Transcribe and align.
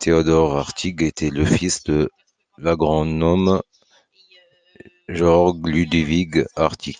Theodor 0.00 0.54
Hartig 0.56 1.02
était 1.02 1.30
le 1.30 1.44
fils 1.46 1.84
de 1.84 2.10
l’agronome 2.58 3.62
Georg 5.08 5.64
Ludwig 5.64 6.44
Hartig. 6.56 6.98